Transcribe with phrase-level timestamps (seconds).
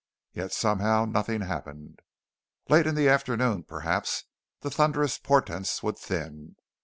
[0.33, 1.99] Yet somehow nothing happened.
[2.69, 4.23] Late in the afternoon, perhaps,
[4.61, 6.55] the thunderous portents would thin.